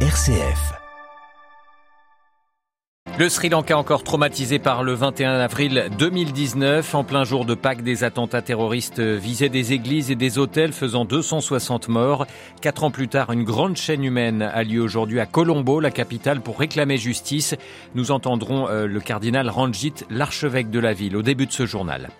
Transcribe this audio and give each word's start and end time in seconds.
RCF. 0.00 0.85
Le 3.18 3.30
Sri 3.30 3.48
Lanka 3.48 3.78
encore 3.78 4.02
traumatisé 4.02 4.58
par 4.58 4.82
le 4.82 4.92
21 4.92 5.40
avril 5.40 5.88
2019. 5.98 6.94
En 6.94 7.02
plein 7.02 7.24
jour 7.24 7.46
de 7.46 7.54
Pâques, 7.54 7.80
des 7.80 8.04
attentats 8.04 8.42
terroristes 8.42 9.00
visaient 9.00 9.48
des 9.48 9.72
églises 9.72 10.10
et 10.10 10.16
des 10.16 10.36
hôtels 10.36 10.74
faisant 10.74 11.06
260 11.06 11.88
morts. 11.88 12.26
Quatre 12.60 12.84
ans 12.84 12.90
plus 12.90 13.08
tard, 13.08 13.32
une 13.32 13.44
grande 13.44 13.78
chaîne 13.78 14.04
humaine 14.04 14.42
a 14.42 14.62
lieu 14.64 14.82
aujourd'hui 14.82 15.18
à 15.18 15.24
Colombo, 15.24 15.80
la 15.80 15.90
capitale, 15.90 16.42
pour 16.42 16.58
réclamer 16.58 16.98
justice. 16.98 17.54
Nous 17.94 18.10
entendrons 18.10 18.68
euh, 18.68 18.86
le 18.86 19.00
cardinal 19.00 19.48
Ranjit, 19.48 19.94
l'archevêque 20.10 20.68
de 20.68 20.78
la 20.78 20.92
ville, 20.92 21.16
au 21.16 21.22
début 21.22 21.46
de 21.46 21.52
ce 21.52 21.64
journal. 21.64 22.10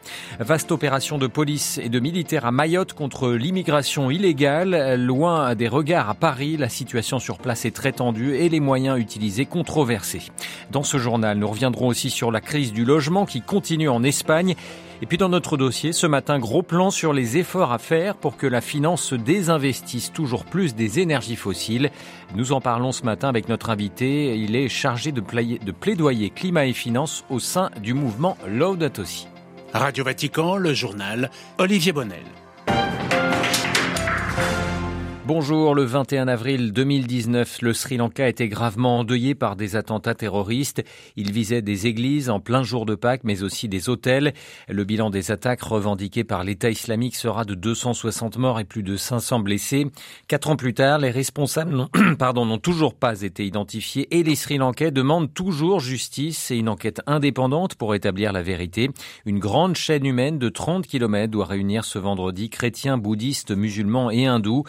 Vaste 0.41 0.73
opération 0.73 1.19
de 1.19 1.27
police 1.27 1.77
et 1.77 1.91
de 1.91 2.01
militaires 2.01 2.47
à 2.47 2.53
Mayotte 2.53 2.95
contre 2.95 3.33
l'immigration 3.33 4.11
illégale. 4.11 4.95
Loin 4.95 5.55
des 5.57 5.69
regards 5.69 6.09
à 6.09 6.15
Paris, 6.15 6.57
la 6.57 6.71
situation 6.71 7.19
sur 7.19 7.37
place 7.37 7.67
est 7.67 7.77
très 7.77 7.93
tendue 7.93 8.35
et 8.37 8.49
les 8.49 8.61
moyens 8.61 8.99
utilisés 8.99 9.45
controversés. 9.45 10.23
Ce 10.87 10.97
journal, 10.99 11.37
nous 11.37 11.49
reviendrons 11.49 11.89
aussi 11.89 12.09
sur 12.09 12.31
la 12.31 12.41
crise 12.41 12.73
du 12.73 12.85
logement 12.85 13.27
qui 13.27 13.43
continue 13.43 13.89
en 13.89 14.03
Espagne. 14.03 14.55
Et 15.03 15.07
puis 15.07 15.19
dans 15.19 15.29
notre 15.29 15.59
dossier, 15.59 15.93
ce 15.93 16.07
matin, 16.07 16.39
gros 16.39 16.63
plan 16.63 16.91
sur 16.91 17.13
les 17.13 17.37
efforts 17.37 17.73
à 17.73 17.79
faire 17.79 18.15
pour 18.15 18.37
que 18.39 18.47
la 18.47 18.63
finance 18.63 19.03
se 19.03 19.15
désinvestisse 19.15 20.13
toujours 20.13 20.45
plus 20.45 20.75
des 20.75 21.01
énergies 21.01 21.37
fossiles. 21.37 21.91
Nous 22.35 22.53
en 22.53 22.63
parlons 22.63 22.93
ce 22.93 23.03
matin 23.03 23.29
avec 23.29 23.49
notre 23.49 23.69
invité. 23.69 24.39
Il 24.39 24.57
est 24.57 24.69
chargé 24.69 25.13
de, 25.13 25.21
plaidoyer 25.21 26.31
climat 26.31 26.65
et 26.65 26.73
finance 26.73 27.25
au 27.29 27.41
sein 27.41 27.71
du 27.83 27.93
mouvement 27.93 28.39
Laudato 28.49 29.05
Si. 29.05 29.27
Radio 29.75 30.05
Vatican, 30.05 30.57
le 30.57 30.73
journal 30.73 31.31
Olivier 31.59 31.93
Bonnel. 31.93 32.25
Bonjour, 35.27 35.75
le 35.75 35.83
21 35.83 36.29
avril 36.29 36.73
2019, 36.73 37.61
le 37.63 37.73
Sri 37.73 37.97
Lanka 37.97 38.29
été 38.29 38.49
gravement 38.49 39.01
endeuillé 39.01 39.35
par 39.35 39.57
des 39.57 39.75
attentats 39.75 40.15
terroristes. 40.15 40.85
Il 41.17 41.33
visait 41.33 41.63
des 41.63 41.89
églises 41.89 42.31
en 42.31 42.39
plein 42.39 42.63
jour 42.63 42.87
de 42.87 42.95
Pâques, 42.95 43.25
mais 43.25 43.43
aussi 43.43 43.69
des 43.69 43.89
hôtels. 43.89 44.35
Le 44.69 44.85
bilan 44.85 45.11
des 45.11 45.33
attaques 45.33 45.63
revendiquées 45.63 46.23
par 46.23 46.45
l'État 46.45 46.71
islamique 46.71 47.17
sera 47.17 47.45
de 47.45 47.57
260 47.57 48.39
morts 48.39 48.61
et 48.61 48.65
plus 48.65 48.85
de 48.85 48.97
500 48.97 49.41
blessés. 49.41 49.89
Quatre 50.29 50.49
ans 50.49 50.55
plus 50.55 50.75
tard, 50.75 50.99
les 50.99 51.11
responsables 51.11 51.75
n'ont 52.21 52.59
toujours 52.59 52.95
pas 52.95 53.23
été 53.23 53.45
identifiés 53.45 54.07
et 54.17 54.23
les 54.23 54.37
Sri 54.37 54.59
Lankais 54.59 54.93
demandent 54.93 55.35
toujours 55.35 55.81
justice 55.81 56.53
et 56.53 56.57
une 56.57 56.69
enquête 56.69 57.01
indépendante 57.09 57.75
pour 57.75 57.97
établir 57.97 58.33
la 58.33 58.43
vérité. 58.43 58.91
Une 59.25 59.41
grande 59.41 59.75
chaîne 59.75 60.07
humaine 60.07 60.39
de 60.39 60.51
30 60.51 60.87
km 60.87 61.33
doit 61.33 61.47
réunir 61.47 61.85
ce 61.85 61.99
vendredi 61.99 62.49
chrétiens, 62.49 62.97
bouddhistes, 62.97 63.51
musulmans 63.51 64.13
et 64.13 64.27
hindous 64.27 64.63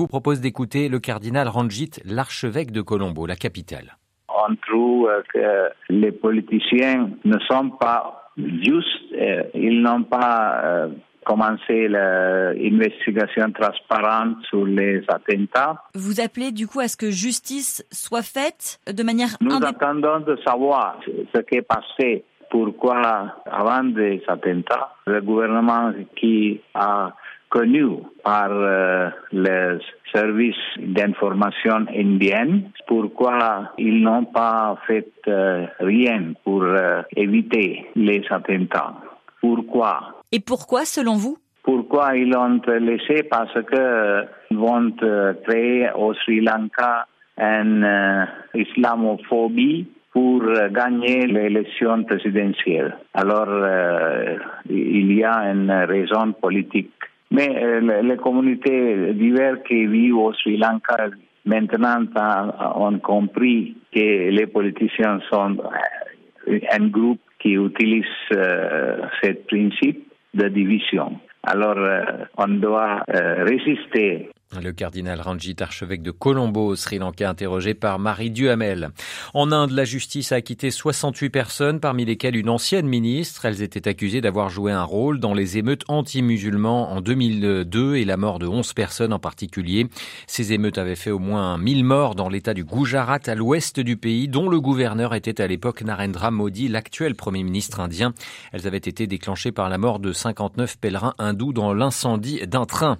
vous 0.00 0.06
propose 0.06 0.40
d'écouter 0.40 0.88
le 0.88 0.98
cardinal 0.98 1.46
Ranjit, 1.46 1.90
l'archevêque 2.06 2.70
de 2.70 2.80
Colombo, 2.80 3.26
la 3.26 3.36
capitale. 3.36 3.98
On 4.30 4.54
trouve 4.66 5.10
que 5.34 5.68
les 5.90 6.10
politiciens 6.10 7.10
ne 7.26 7.38
sont 7.40 7.68
pas 7.68 8.32
justes, 8.38 9.12
euh, 9.12 9.42
ils 9.52 9.82
n'ont 9.82 10.04
pas 10.04 10.62
euh, 10.64 10.88
commencé 11.26 11.86
l'investigation 11.88 13.52
transparente 13.52 14.38
sur 14.48 14.64
les 14.64 15.02
attentats. 15.06 15.82
Vous 15.94 16.18
appelez 16.22 16.50
du 16.50 16.66
coup 16.66 16.80
à 16.80 16.88
ce 16.88 16.96
que 16.96 17.10
justice 17.10 17.84
soit 17.92 18.22
faite 18.22 18.80
de 18.90 19.02
manière 19.02 19.36
Nous 19.42 19.62
attendons 19.62 20.20
de 20.20 20.38
savoir 20.46 20.98
ce 21.34 21.40
qui 21.42 21.56
est 21.56 21.68
passé 21.76 22.24
pourquoi, 22.48 23.34
avant 23.44 23.84
des 23.84 24.22
attentats, 24.26 24.94
le 25.06 25.20
gouvernement 25.20 25.92
qui 26.16 26.62
a 26.72 27.12
connu 27.50 27.98
par 28.22 28.50
euh, 28.50 29.10
les 29.32 29.78
services 30.14 30.54
d'information 30.78 31.84
indiennes. 31.94 32.70
Pourquoi 32.86 33.72
ils 33.76 34.00
n'ont 34.02 34.24
pas 34.24 34.78
fait 34.86 35.12
euh, 35.28 35.66
rien 35.80 36.32
pour 36.44 36.62
euh, 36.62 37.02
éviter 37.16 37.86
les 37.96 38.22
attentats? 38.30 38.94
Pourquoi? 39.40 40.22
Et 40.32 40.40
pourquoi, 40.40 40.84
selon 40.84 41.16
vous? 41.16 41.36
Pourquoi 41.62 42.16
ils 42.16 42.30
l'ont 42.30 42.60
laissé? 42.80 43.24
Parce 43.24 43.52
qu'ils 43.52 44.56
vont 44.56 44.92
créer 45.46 45.90
au 45.94 46.14
Sri 46.14 46.40
Lanka 46.40 47.06
une 47.36 48.26
islamophobie 48.54 49.86
pour 50.12 50.42
gagner 50.72 51.26
l'élection 51.26 52.02
présidentielle. 52.04 52.96
Alors, 53.14 53.48
il 54.68 55.12
y 55.12 55.24
a 55.24 55.52
une 55.52 55.70
raison 55.70 56.32
politique 56.32 56.90
mais 57.30 57.48
euh, 57.56 58.02
les 58.02 58.16
communautés 58.16 59.14
diverses 59.14 59.60
qui 59.66 59.86
vivent 59.86 60.16
au 60.16 60.32
Sri 60.34 60.56
Lanka 60.56 61.10
maintenant 61.44 62.04
ont 62.76 62.98
compris 62.98 63.76
que 63.94 64.30
les 64.30 64.46
politiciens 64.46 65.20
sont 65.30 65.56
euh, 66.48 66.58
un 66.72 66.88
groupe 66.88 67.20
qui 67.38 67.52
utilise 67.52 68.04
euh, 68.32 69.02
ce 69.22 69.32
principe 69.48 70.12
de 70.34 70.48
division. 70.48 71.18
Alors, 71.42 71.78
on 72.36 72.48
doit 72.48 73.02
résister 73.08 74.28
le 74.58 74.72
cardinal 74.72 75.20
Ranjit, 75.20 75.54
archevêque 75.60 76.02
de 76.02 76.10
Colombo, 76.10 76.74
Sri 76.74 76.98
Lanka, 76.98 77.30
interrogé 77.30 77.72
par 77.72 78.00
Marie 78.00 78.32
Duhamel. 78.32 78.90
En 79.32 79.52
Inde, 79.52 79.70
la 79.70 79.84
justice 79.84 80.32
a 80.32 80.36
acquitté 80.36 80.72
68 80.72 81.30
personnes, 81.30 81.78
parmi 81.78 82.04
lesquelles 82.04 82.34
une 82.34 82.48
ancienne 82.48 82.88
ministre. 82.88 83.44
Elles 83.44 83.62
étaient 83.62 83.86
accusées 83.86 84.20
d'avoir 84.20 84.48
joué 84.50 84.72
un 84.72 84.82
rôle 84.82 85.20
dans 85.20 85.34
les 85.34 85.56
émeutes 85.56 85.84
anti-musulmans 85.86 86.90
en 86.90 87.00
2002 87.00 87.94
et 87.94 88.04
la 88.04 88.16
mort 88.16 88.40
de 88.40 88.48
11 88.48 88.72
personnes 88.72 89.12
en 89.12 89.20
particulier. 89.20 89.86
Ces 90.26 90.52
émeutes 90.52 90.78
avaient 90.78 90.96
fait 90.96 91.12
au 91.12 91.20
moins 91.20 91.56
1000 91.56 91.84
morts 91.84 92.16
dans 92.16 92.28
l'état 92.28 92.52
du 92.52 92.64
Gujarat, 92.64 93.20
à 93.26 93.36
l'ouest 93.36 93.78
du 93.78 93.96
pays, 93.96 94.26
dont 94.26 94.48
le 94.48 94.60
gouverneur 94.60 95.14
était 95.14 95.40
à 95.40 95.46
l'époque 95.46 95.82
Narendra 95.82 96.32
Modi, 96.32 96.66
l'actuel 96.66 97.14
premier 97.14 97.44
ministre 97.44 97.78
indien. 97.78 98.14
Elles 98.52 98.66
avaient 98.66 98.78
été 98.78 99.06
déclenchées 99.06 99.52
par 99.52 99.68
la 99.68 99.78
mort 99.78 100.00
de 100.00 100.12
59 100.12 100.76
pèlerins 100.78 101.14
hindous 101.18 101.52
dans 101.52 101.72
l'incendie 101.72 102.44
d'un 102.48 102.66
train. 102.66 102.98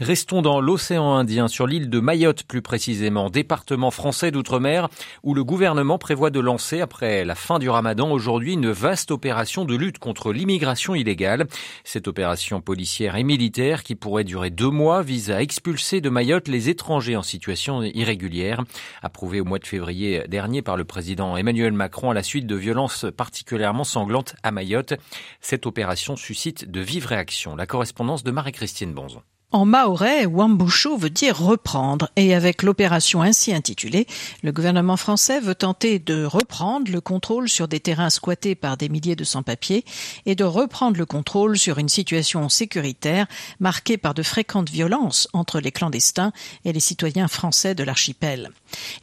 Restons 0.00 0.40
dans 0.40 0.58
l'océan 0.86 1.16
Indien, 1.16 1.48
sur 1.48 1.66
l'île 1.66 1.90
de 1.90 1.98
Mayotte 1.98 2.44
plus 2.44 2.62
précisément, 2.62 3.28
département 3.28 3.90
français 3.90 4.30
d'outre-mer, 4.30 4.88
où 5.24 5.34
le 5.34 5.42
gouvernement 5.42 5.98
prévoit 5.98 6.30
de 6.30 6.38
lancer, 6.38 6.80
après 6.80 7.24
la 7.24 7.34
fin 7.34 7.58
du 7.58 7.68
ramadan 7.68 8.12
aujourd'hui, 8.12 8.52
une 8.52 8.70
vaste 8.70 9.10
opération 9.10 9.64
de 9.64 9.74
lutte 9.74 9.98
contre 9.98 10.32
l'immigration 10.32 10.94
illégale. 10.94 11.48
Cette 11.82 12.06
opération 12.06 12.60
policière 12.60 13.16
et 13.16 13.24
militaire, 13.24 13.82
qui 13.82 13.96
pourrait 13.96 14.22
durer 14.22 14.50
deux 14.50 14.70
mois, 14.70 15.02
vise 15.02 15.32
à 15.32 15.42
expulser 15.42 16.00
de 16.00 16.08
Mayotte 16.08 16.46
les 16.46 16.68
étrangers 16.68 17.16
en 17.16 17.24
situation 17.24 17.82
irrégulière. 17.82 18.62
Approuvée 19.02 19.40
au 19.40 19.44
mois 19.44 19.58
de 19.58 19.66
février 19.66 20.22
dernier 20.28 20.62
par 20.62 20.76
le 20.76 20.84
président 20.84 21.36
Emmanuel 21.36 21.72
Macron 21.72 22.12
à 22.12 22.14
la 22.14 22.22
suite 22.22 22.46
de 22.46 22.54
violences 22.54 23.06
particulièrement 23.16 23.82
sanglantes 23.82 24.36
à 24.44 24.52
Mayotte, 24.52 24.94
cette 25.40 25.66
opération 25.66 26.14
suscite 26.14 26.70
de 26.70 26.78
vives 26.78 27.06
réactions. 27.06 27.56
La 27.56 27.66
correspondance 27.66 28.22
de 28.22 28.30
Marie-Christine 28.30 28.94
Bonzon. 28.94 29.22
En 29.52 29.64
maorais, 29.64 30.26
Wambushu 30.26 30.98
veut 30.98 31.08
dire 31.08 31.38
reprendre 31.38 32.10
et 32.16 32.34
avec 32.34 32.64
l'opération 32.64 33.22
ainsi 33.22 33.54
intitulée, 33.54 34.08
le 34.42 34.50
gouvernement 34.50 34.96
français 34.96 35.38
veut 35.38 35.54
tenter 35.54 36.00
de 36.00 36.24
reprendre 36.24 36.90
le 36.90 37.00
contrôle 37.00 37.48
sur 37.48 37.68
des 37.68 37.78
terrains 37.78 38.10
squattés 38.10 38.56
par 38.56 38.76
des 38.76 38.88
milliers 38.88 39.14
de 39.14 39.22
sans-papiers 39.22 39.84
et 40.26 40.34
de 40.34 40.42
reprendre 40.42 40.98
le 40.98 41.06
contrôle 41.06 41.56
sur 41.56 41.78
une 41.78 41.88
situation 41.88 42.48
sécuritaire 42.48 43.28
marquée 43.60 43.96
par 43.96 44.14
de 44.14 44.24
fréquentes 44.24 44.68
violences 44.68 45.28
entre 45.32 45.60
les 45.60 45.70
clandestins 45.70 46.32
et 46.64 46.72
les 46.72 46.80
citoyens 46.80 47.28
français 47.28 47.76
de 47.76 47.84
l'archipel. 47.84 48.50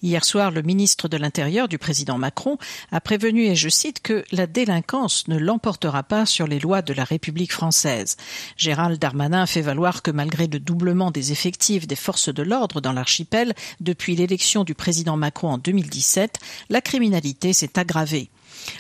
Hier 0.02 0.26
soir, 0.26 0.52
le 0.52 0.62
ministre 0.62 1.08
de 1.08 1.16
l'Intérieur 1.16 1.70
du 1.70 1.78
président 1.78 2.18
Macron 2.18 2.58
a 2.92 3.00
prévenu, 3.00 3.46
et 3.46 3.56
je 3.56 3.70
cite, 3.70 4.02
que 4.02 4.26
la 4.34 4.46
délinquance 4.46 5.30
ne 5.30 5.38
l'emportera 5.38 6.04
pas 6.04 6.26
sur 6.26 6.48
les 6.48 6.60
lois 6.60 6.82
de 6.82 6.94
la 6.94 7.06
République 7.06 7.54
française. 7.54 8.18
Gérald 8.58 9.00
Darmanin 9.00 9.46
fait 9.46 9.62
valoir 9.62 10.02
que 10.02 10.12
malgré 10.12 10.33
le 10.38 10.60
doublement 10.60 11.12
des 11.12 11.32
effectifs 11.32 11.88
des 11.88 11.96
forces 11.96 12.34
de 12.34 12.44
l'ordre 12.44 12.82
dans 12.82 12.94
l'archipel 12.94 13.54
depuis 13.80 14.16
l'élection 14.16 14.64
du 14.64 14.74
président 14.74 15.16
Macron 15.16 15.50
en 15.50 15.58
2017, 15.58 16.40
la 16.70 16.82
criminalité 16.82 17.54
s'est 17.54 17.78
aggravée. 17.80 18.30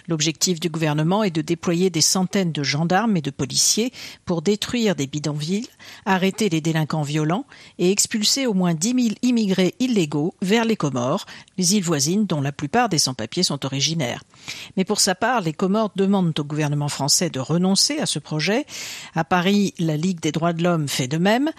L'objectif 0.07 0.59
du 0.59 0.69
gouvernement 0.69 1.23
est 1.23 1.31
de 1.31 1.41
déployer 1.41 1.89
des 1.89 2.01
centaines 2.01 2.51
de 2.51 2.63
gendarmes 2.63 3.17
et 3.17 3.21
de 3.21 3.31
policiers 3.31 3.91
pour 4.25 4.41
détruire 4.41 4.95
des 4.95 5.07
bidonvilles, 5.07 5.67
arrêter 6.05 6.49
les 6.49 6.61
délinquants 6.61 7.01
violents 7.01 7.45
et 7.79 7.91
expulser 7.91 8.47
au 8.47 8.53
moins 8.53 8.73
10 8.73 9.03
000 9.03 9.15
immigrés 9.21 9.75
illégaux 9.79 10.33
vers 10.41 10.65
les 10.65 10.75
Comores, 10.75 11.25
les 11.57 11.75
îles 11.75 11.83
voisines 11.83 12.25
dont 12.25 12.41
la 12.41 12.51
plupart 12.51 12.89
des 12.89 12.97
sans-papiers 12.97 13.43
sont 13.43 13.65
originaires. 13.65 14.23
Mais 14.77 14.83
pour 14.83 14.99
sa 14.99 15.15
part, 15.15 15.41
les 15.41 15.53
Comores 15.53 15.91
demandent 15.95 16.37
au 16.37 16.43
gouvernement 16.43 16.89
français 16.89 17.29
de 17.29 17.39
renoncer 17.39 17.99
à 17.99 18.05
ce 18.05 18.19
projet. 18.19 18.65
À 19.15 19.23
Paris, 19.23 19.73
la 19.79 19.97
Ligue 19.97 20.19
des 20.19 20.31
droits 20.31 20.53
de 20.53 20.63
l'homme 20.63 20.87
fait 20.87 21.07
de 21.07 21.17
même. 21.17 21.51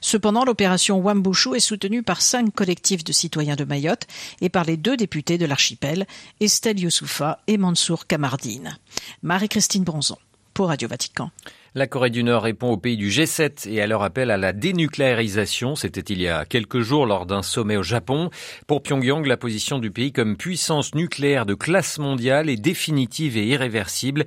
Cependant, 0.00 0.44
l'opération 0.44 0.98
Wambushu 0.98 1.54
est 1.56 1.60
soutenue 1.60 2.02
par 2.02 2.22
cinq 2.22 2.52
collectifs 2.54 3.04
de 3.04 3.12
citoyens 3.12 3.56
de 3.56 3.64
Mayotte 3.64 4.06
et 4.40 4.48
par 4.48 4.64
les 4.64 4.76
deux 4.76 4.96
députés 4.96 5.38
de 5.38 5.46
l'archipel, 5.46 6.06
Estelle 6.40 6.80
Youssoufa 6.80 7.40
et 7.46 7.56
Mansour 7.62 8.08
Kamardine. 8.08 8.76
Marie-Christine 9.22 9.84
Bronzon 9.84 10.18
pour 10.52 10.66
Radio 10.66 10.88
Vatican. 10.88 11.30
La 11.74 11.86
Corée 11.86 12.10
du 12.10 12.22
Nord 12.22 12.42
répond 12.42 12.68
au 12.68 12.76
pays 12.76 12.98
du 12.98 13.08
G7 13.08 13.66
et 13.66 13.80
à 13.80 13.86
leur 13.86 14.02
appel 14.02 14.30
à 14.30 14.36
la 14.36 14.52
dénucléarisation. 14.52 15.74
C'était 15.74 16.02
il 16.02 16.20
y 16.20 16.28
a 16.28 16.44
quelques 16.44 16.80
jours 16.80 17.06
lors 17.06 17.24
d'un 17.24 17.40
sommet 17.40 17.78
au 17.78 17.82
Japon. 17.82 18.28
Pour 18.66 18.82
Pyongyang, 18.82 19.24
la 19.24 19.38
position 19.38 19.78
du 19.78 19.90
pays 19.90 20.12
comme 20.12 20.36
puissance 20.36 20.94
nucléaire 20.94 21.46
de 21.46 21.54
classe 21.54 21.98
mondiale 21.98 22.50
est 22.50 22.58
définitive 22.58 23.38
et 23.38 23.46
irréversible. 23.46 24.26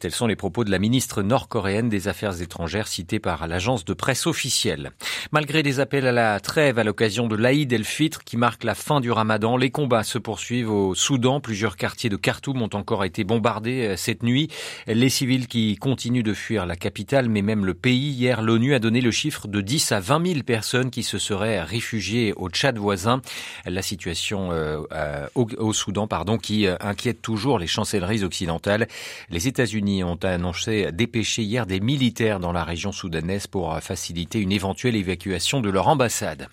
Tels 0.00 0.10
sont 0.10 0.26
les 0.26 0.36
propos 0.36 0.64
de 0.64 0.70
la 0.70 0.78
ministre 0.78 1.22
nord-coréenne 1.22 1.90
des 1.90 2.08
Affaires 2.08 2.40
étrangères 2.40 2.88
citée 2.88 3.18
par 3.18 3.46
l'agence 3.46 3.84
de 3.84 3.92
presse 3.92 4.26
officielle. 4.26 4.90
Malgré 5.32 5.62
des 5.62 5.80
appels 5.80 6.06
à 6.06 6.12
la 6.12 6.40
trêve 6.40 6.78
à 6.78 6.84
l'occasion 6.84 7.26
de 7.26 7.36
l'Aïd 7.36 7.70
el-Fitr 7.74 8.24
qui 8.24 8.38
marque 8.38 8.64
la 8.64 8.74
fin 8.74 9.00
du 9.00 9.10
ramadan, 9.10 9.58
les 9.58 9.70
combats 9.70 10.02
se 10.02 10.16
poursuivent 10.16 10.70
au 10.70 10.94
Soudan. 10.94 11.40
Plusieurs 11.40 11.76
quartiers 11.76 12.08
de 12.08 12.16
Khartoum 12.16 12.62
ont 12.62 12.70
encore 12.72 13.04
été 13.04 13.22
bombardés 13.22 13.88
euh, 13.88 13.96
cette 13.96 14.22
nuit. 14.22 14.48
Les 14.86 15.10
civils 15.10 15.46
qui 15.46 15.76
continuent 15.76 16.22
de 16.22 16.32
fuir 16.32 16.64
la 16.64 16.74
capitale, 16.86 17.28
mais 17.28 17.42
même 17.42 17.66
le 17.66 17.74
pays. 17.74 18.12
Hier, 18.12 18.42
l'ONU 18.42 18.72
a 18.72 18.78
donné 18.78 19.00
le 19.00 19.10
chiffre 19.10 19.48
de 19.48 19.60
10 19.60 19.90
à 19.90 19.98
20 19.98 20.24
000 20.24 20.42
personnes 20.44 20.90
qui 20.90 21.02
se 21.02 21.18
seraient 21.18 21.60
réfugiées 21.60 22.32
au 22.36 22.48
Tchad 22.48 22.78
voisin. 22.78 23.22
La 23.64 23.82
situation 23.82 24.52
euh, 24.52 24.82
euh, 24.92 25.26
au, 25.34 25.72
Soudan, 25.72 26.06
pardon, 26.06 26.38
qui 26.38 26.68
euh, 26.68 26.76
inquiète 26.78 27.22
toujours 27.22 27.58
les 27.58 27.66
chancelleries 27.66 28.22
occidentales. 28.22 28.86
Les 29.30 29.48
États-Unis 29.48 30.04
ont 30.04 30.20
annoncé 30.22 30.92
dépêcher 30.92 31.42
hier 31.42 31.66
des 31.66 31.80
militaires 31.80 32.38
dans 32.38 32.52
la 32.52 32.62
région 32.62 32.92
soudanaise 32.92 33.48
pour 33.48 33.76
faciliter 33.80 34.38
une 34.38 34.52
éventuelle 34.52 34.94
évacuation 34.94 35.60
de 35.60 35.70
leur 35.70 35.88
ambassade. 35.88 36.46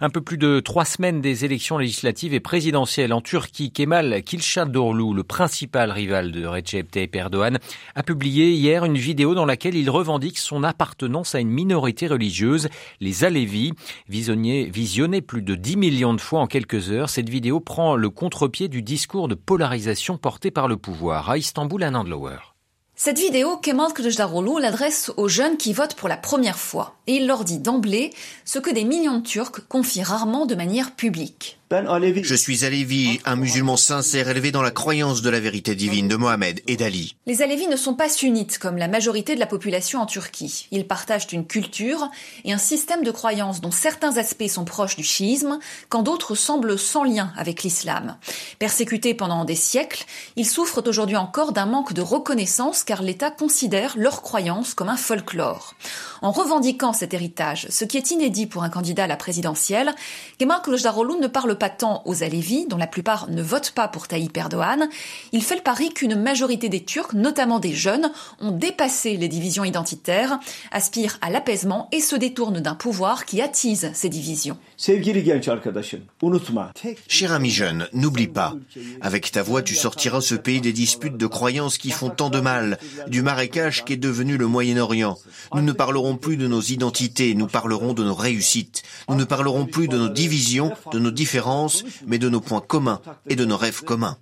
Un 0.00 0.10
peu 0.10 0.20
plus 0.20 0.38
de 0.38 0.58
trois 0.58 0.84
semaines 0.84 1.20
des 1.20 1.44
élections 1.44 1.78
législatives 1.78 2.34
et 2.34 2.40
présidentielles 2.40 3.12
en 3.12 3.20
Turquie, 3.20 3.70
Kemal 3.70 4.22
Kılıçdaroğlu, 4.24 5.14
le 5.14 5.22
principal 5.22 5.92
rival 5.92 6.32
de 6.32 6.46
Recep 6.46 6.90
Tayyip 6.90 7.14
Erdogan, 7.14 7.58
a 7.94 8.02
publié 8.02 8.50
hier 8.50 8.84
une 8.84 8.98
vidéo 8.98 9.34
dans 9.34 9.46
laquelle 9.46 9.67
il 9.74 9.90
revendique 9.90 10.38
son 10.38 10.64
appartenance 10.64 11.34
à 11.34 11.40
une 11.40 11.50
minorité 11.50 12.06
religieuse, 12.06 12.68
les 13.00 13.24
Alévis. 13.24 13.72
Visionnée 14.08 15.20
plus 15.20 15.42
de 15.42 15.54
10 15.54 15.76
millions 15.76 16.14
de 16.14 16.20
fois 16.20 16.40
en 16.40 16.46
quelques 16.46 16.90
heures, 16.90 17.10
cette 17.10 17.28
vidéo 17.28 17.60
prend 17.60 17.96
le 17.96 18.10
contre-pied 18.10 18.68
du 18.68 18.82
discours 18.82 19.28
de 19.28 19.34
polarisation 19.34 20.18
porté 20.18 20.50
par 20.50 20.68
le 20.68 20.76
pouvoir. 20.76 21.30
À 21.30 21.38
Istanbul, 21.38 21.82
à 21.82 21.90
Nandlower. 21.90 22.57
Cette 23.00 23.20
vidéo, 23.20 23.58
Kemal 23.58 23.92
Kılıçdaroğlu 23.92 24.60
l'adresse 24.60 25.12
aux 25.16 25.28
jeunes 25.28 25.56
qui 25.56 25.72
votent 25.72 25.94
pour 25.94 26.08
la 26.08 26.16
première 26.16 26.58
fois. 26.58 26.96
Et 27.06 27.14
il 27.14 27.28
leur 27.28 27.44
dit 27.44 27.60
d'emblée 27.60 28.12
ce 28.44 28.58
que 28.58 28.70
des 28.70 28.82
millions 28.82 29.20
de 29.20 29.22
Turcs 29.22 29.68
confient 29.68 30.02
rarement 30.02 30.46
de 30.46 30.56
manière 30.56 30.90
publique. 30.90 31.58
Je 31.70 32.34
suis 32.34 32.64
Alevi, 32.64 33.20
un 33.26 33.36
musulman 33.36 33.76
sincère 33.76 34.28
élevé 34.30 34.52
dans 34.52 34.62
la 34.62 34.70
croyance 34.70 35.20
de 35.20 35.28
la 35.28 35.38
vérité 35.38 35.74
divine 35.74 36.08
de 36.08 36.16
Mohamed 36.16 36.62
et 36.66 36.76
d'Ali. 36.76 37.14
Les 37.26 37.42
Alevis 37.42 37.68
ne 37.68 37.76
sont 37.76 37.92
pas 37.92 38.08
sunnites 38.08 38.56
comme 38.56 38.78
la 38.78 38.88
majorité 38.88 39.34
de 39.34 39.40
la 39.40 39.46
population 39.46 40.00
en 40.00 40.06
Turquie. 40.06 40.66
Ils 40.70 40.86
partagent 40.86 41.26
une 41.30 41.46
culture 41.46 42.10
et 42.46 42.54
un 42.54 42.58
système 42.58 43.04
de 43.04 43.10
croyances 43.10 43.60
dont 43.60 43.70
certains 43.70 44.16
aspects 44.16 44.48
sont 44.48 44.64
proches 44.64 44.96
du 44.96 45.04
chiisme, 45.04 45.58
quand 45.90 46.02
d'autres 46.02 46.34
semblent 46.34 46.78
sans 46.78 47.04
lien 47.04 47.32
avec 47.36 47.62
l'islam. 47.62 48.16
Persécutés 48.58 49.12
pendant 49.12 49.44
des 49.44 49.54
siècles, 49.54 50.06
ils 50.36 50.46
souffrent 50.46 50.82
aujourd'hui 50.86 51.16
encore 51.16 51.52
d'un 51.52 51.66
manque 51.66 51.92
de 51.92 52.00
reconnaissance 52.00 52.82
car 52.88 53.02
l'État 53.02 53.30
considère 53.30 53.98
leurs 53.98 54.22
croyances 54.22 54.72
comme 54.72 54.88
un 54.88 54.96
folklore. 54.96 55.74
En 56.22 56.30
revendiquant 56.30 56.94
cet 56.94 57.12
héritage, 57.12 57.66
ce 57.68 57.84
qui 57.84 57.98
est 57.98 58.12
inédit 58.12 58.46
pour 58.46 58.62
un 58.62 58.70
candidat 58.70 59.04
à 59.04 59.06
la 59.06 59.16
présidentielle, 59.16 59.94
Kemal 60.38 60.62
Kılıçdaroğlu 60.62 61.20
ne 61.20 61.26
parle 61.26 61.58
pas 61.58 61.68
tant 61.68 62.00
aux 62.06 62.22
Alévis, 62.22 62.64
dont 62.66 62.78
la 62.78 62.86
plupart 62.86 63.28
ne 63.28 63.42
votent 63.42 63.72
pas 63.72 63.88
pour 63.88 64.08
Tayyip 64.08 64.34
Erdogan, 64.34 64.88
il 65.32 65.42
fait 65.42 65.56
le 65.56 65.62
pari 65.62 65.90
qu'une 65.90 66.14
majorité 66.14 66.70
des 66.70 66.82
Turcs, 66.82 67.12
notamment 67.12 67.58
des 67.58 67.74
jeunes, 67.74 68.10
ont 68.40 68.52
dépassé 68.52 69.18
les 69.18 69.28
divisions 69.28 69.64
identitaires, 69.64 70.40
aspirent 70.72 71.18
à 71.20 71.28
l'apaisement 71.28 71.90
et 71.92 72.00
se 72.00 72.16
détournent 72.16 72.60
d'un 72.60 72.74
pouvoir 72.74 73.26
qui 73.26 73.42
attise 73.42 73.90
ces 73.92 74.08
divisions. 74.08 74.56
Cher 74.78 74.96
ami 77.32 77.50
jeune, 77.50 77.86
n'oublie 77.92 78.28
pas, 78.28 78.54
avec 79.02 79.30
ta 79.30 79.42
voix 79.42 79.60
tu 79.60 79.74
sortiras 79.74 80.22
ce 80.22 80.36
pays 80.36 80.62
des 80.62 80.72
disputes 80.72 81.18
de 81.18 81.26
croyances 81.26 81.76
qui 81.76 81.90
font 81.90 82.08
tant 82.08 82.30
de 82.30 82.40
mal, 82.40 82.77
du 83.08 83.22
marécage 83.22 83.84
qui 83.84 83.94
est 83.94 83.96
devenu 83.96 84.36
le 84.36 84.46
Moyen-Orient. 84.46 85.16
Nous 85.54 85.62
ne 85.62 85.72
parlerons 85.72 86.16
plus 86.16 86.36
de 86.36 86.46
nos 86.46 86.60
identités, 86.60 87.34
nous 87.34 87.46
parlerons 87.46 87.94
de 87.94 88.04
nos 88.04 88.14
réussites. 88.14 88.82
Nous 89.08 89.16
ne 89.16 89.24
parlerons 89.24 89.66
plus 89.66 89.88
de 89.88 89.96
nos 89.96 90.08
divisions, 90.08 90.72
de 90.92 90.98
nos 90.98 91.10
différences 91.10 91.84
mais 92.06 92.18
de 92.18 92.28
nos 92.28 92.40
points 92.40 92.60
communs 92.60 93.00
et 93.28 93.36
de 93.36 93.44
nos 93.44 93.56
rêves 93.56 93.82
communs. 93.82 94.16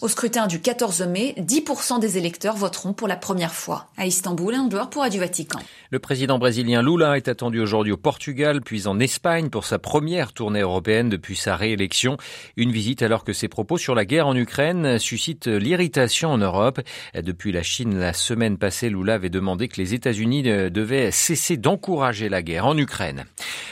Au 0.00 0.08
scrutin 0.08 0.46
du 0.46 0.60
14 0.60 1.02
mai, 1.02 1.34
10% 1.38 2.00
des 2.00 2.18
électeurs 2.18 2.56
voteront 2.56 2.92
pour 2.92 3.08
la 3.08 3.16
première 3.16 3.54
fois. 3.54 3.86
À 3.96 4.06
Istanbul, 4.06 4.54
un 4.54 4.68
joueur 4.70 4.90
pour 4.90 5.04
du 5.08 5.18
Vatican. 5.18 5.58
Le 5.90 5.98
président 5.98 6.38
brésilien 6.38 6.82
Lula 6.82 7.16
est 7.16 7.28
attendu 7.28 7.60
aujourd'hui 7.60 7.92
au 7.92 7.96
Portugal, 7.96 8.60
puis 8.60 8.86
en 8.86 8.98
Espagne 9.00 9.50
pour 9.50 9.64
sa 9.64 9.78
première 9.78 10.32
tournée 10.32 10.60
européenne 10.60 11.08
depuis 11.08 11.36
sa 11.36 11.56
réélection. 11.56 12.16
Une 12.56 12.72
visite 12.72 13.02
alors 13.02 13.24
que 13.24 13.32
ses 13.32 13.48
propos 13.48 13.78
sur 13.78 13.94
la 13.94 14.04
guerre 14.04 14.26
en 14.26 14.34
Ukraine 14.34 14.98
suscitent 14.98 15.46
l'irritation 15.46 16.32
en 16.34 16.38
Europe. 16.38 16.80
Depuis 17.14 17.52
la 17.52 17.62
Chine, 17.62 17.98
la 17.98 18.12
semaine 18.12 18.58
passée, 18.58 18.90
Lula 18.90 19.14
avait 19.14 19.30
demandé 19.30 19.68
que 19.68 19.80
les 19.80 19.94
États-Unis 19.94 20.42
devaient 20.42 21.10
cesser 21.10 21.56
d'encourager 21.56 22.28
la 22.28 22.42
guerre 22.42 22.66
en 22.66 22.76
Ukraine. 22.76 23.24